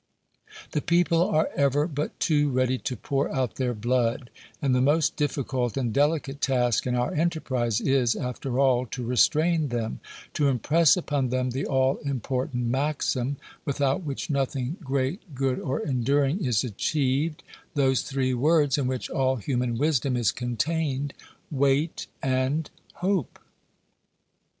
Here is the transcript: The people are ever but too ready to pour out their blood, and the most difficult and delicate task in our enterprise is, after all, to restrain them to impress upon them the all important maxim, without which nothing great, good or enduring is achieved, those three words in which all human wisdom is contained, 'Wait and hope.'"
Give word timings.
The 0.71 0.81
people 0.81 1.29
are 1.29 1.51
ever 1.55 1.85
but 1.85 2.19
too 2.19 2.49
ready 2.49 2.79
to 2.79 2.95
pour 2.95 3.29
out 3.31 3.57
their 3.57 3.75
blood, 3.75 4.31
and 4.59 4.73
the 4.73 4.81
most 4.81 5.15
difficult 5.15 5.77
and 5.77 5.93
delicate 5.93 6.41
task 6.41 6.87
in 6.87 6.95
our 6.95 7.13
enterprise 7.13 7.79
is, 7.79 8.15
after 8.15 8.59
all, 8.59 8.87
to 8.87 9.03
restrain 9.05 9.67
them 9.67 9.99
to 10.33 10.47
impress 10.47 10.97
upon 10.97 11.29
them 11.29 11.51
the 11.51 11.67
all 11.67 11.97
important 11.97 12.65
maxim, 12.65 13.37
without 13.63 14.01
which 14.01 14.27
nothing 14.31 14.77
great, 14.83 15.35
good 15.35 15.59
or 15.59 15.79
enduring 15.81 16.43
is 16.43 16.63
achieved, 16.63 17.43
those 17.75 18.01
three 18.01 18.33
words 18.33 18.79
in 18.79 18.87
which 18.87 19.07
all 19.07 19.35
human 19.35 19.77
wisdom 19.77 20.17
is 20.17 20.31
contained, 20.31 21.13
'Wait 21.51 22.07
and 22.23 22.71
hope.'" 22.95 23.37